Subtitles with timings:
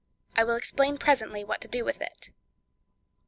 [0.35, 2.31] I will explain presently what to do with it.